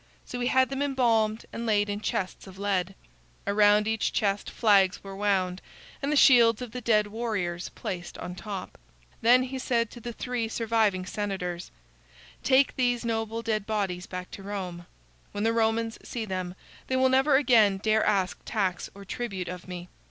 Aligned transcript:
So 0.25 0.39
he 0.39 0.47
had 0.47 0.69
them 0.71 0.81
embalmed 0.81 1.45
and 1.53 1.67
laid 1.67 1.87
in 1.87 1.99
chests 2.01 2.47
of 2.47 2.57
lead. 2.57 2.95
Around 3.45 3.87
each 3.87 4.11
chest 4.11 4.49
flags 4.49 5.03
were 5.03 5.15
wound, 5.15 5.61
and 6.01 6.11
the 6.11 6.15
shields 6.15 6.59
of 6.59 6.71
the 6.71 6.81
dead 6.81 7.05
warriors 7.05 7.69
placed 7.69 8.17
on 8.17 8.33
top. 8.33 8.79
Then 9.21 9.43
he 9.43 9.59
said 9.59 9.91
to 9.91 9.99
the 9.99 10.11
three 10.11 10.47
surviving 10.47 11.05
senators: 11.05 11.69
"Take 12.41 12.75
these 12.75 13.05
noble 13.05 13.43
dead 13.43 13.67
bodies 13.67 14.07
back 14.07 14.31
to 14.31 14.41
Rome. 14.41 14.87
When 15.33 15.43
the 15.43 15.53
Romans 15.53 15.99
see 16.03 16.25
them 16.25 16.55
they 16.87 16.95
will 16.95 17.09
never 17.09 17.35
again 17.35 17.77
dare 17.77 18.03
ask 18.03 18.39
tax 18.43 18.89
or 18.95 19.05
tribute 19.05 19.49
of 19.49 19.67
me. 19.67 19.87